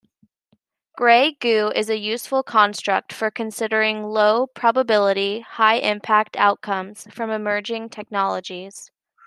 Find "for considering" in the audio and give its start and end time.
3.13-4.03